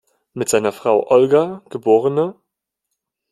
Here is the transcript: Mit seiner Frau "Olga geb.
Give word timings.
Mit 0.33 0.49
seiner 0.49 0.71
Frau 0.71 1.11
"Olga 1.11 1.61
geb. 1.69 1.85